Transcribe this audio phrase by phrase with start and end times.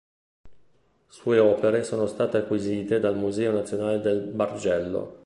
[1.09, 5.19] Sue opere sono state acquisite dal Museo nazionale del Bargello.